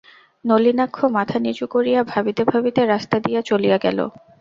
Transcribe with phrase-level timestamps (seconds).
[0.45, 3.99] নলিনাক্ষ মাথা নিচু করিয়া ভাবিতে ভাবিতে রাস্তা দিয়া চলিয়া গেল।